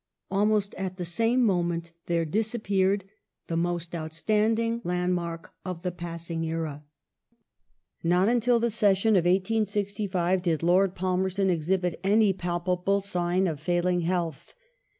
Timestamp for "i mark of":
5.11-5.83